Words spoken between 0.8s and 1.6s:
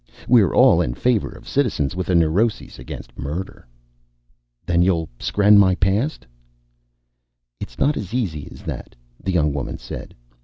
in favor of